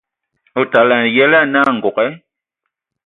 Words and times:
Otana 0.59 0.95
a 1.05 1.11
yǝlǝ 1.15 1.37
anǝ 1.41 1.59
angoge, 1.69 2.07